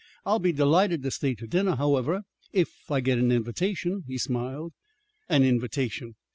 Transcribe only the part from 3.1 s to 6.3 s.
an invitation," he smiled. "An invitation!